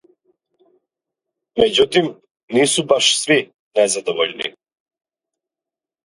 [1.61, 2.07] Међутим,
[2.57, 3.37] нису баш сви
[3.81, 4.51] незадовољни.